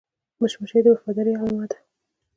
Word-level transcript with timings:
مچمچۍ 0.39 0.79
د 0.83 0.87
وفادارۍ 0.93 1.33
علامه 1.39 1.65
ده 1.69 1.77